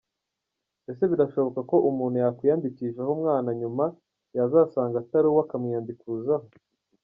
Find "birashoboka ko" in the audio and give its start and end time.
1.11-1.75